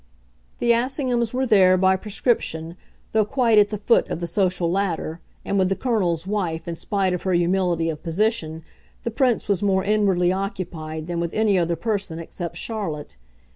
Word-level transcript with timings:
The 0.57 0.71
Assinghams 0.73 1.31
were 1.31 1.45
there, 1.45 1.77
by 1.77 1.95
prescription, 1.95 2.75
though 3.11 3.23
quite 3.23 3.59
at 3.59 3.69
the 3.69 3.77
foot 3.77 4.09
of 4.09 4.19
the 4.19 4.25
social 4.25 4.71
ladder, 4.71 5.19
and 5.45 5.59
with 5.59 5.69
the 5.69 5.75
Colonel's 5.75 6.25
wife, 6.25 6.67
in 6.67 6.75
spite 6.75 7.13
of 7.13 7.21
her 7.21 7.33
humility 7.33 7.87
of 7.87 8.01
position, 8.01 8.63
the 9.03 9.11
Prince 9.11 9.47
was 9.47 9.61
more 9.61 9.83
inwardly 9.83 10.31
occupied 10.31 11.05
than 11.05 11.19
with 11.19 11.35
any 11.35 11.55
other 11.55 11.75
person 11.75 12.17
except 12.17 12.57
Charlotte. 12.57 13.15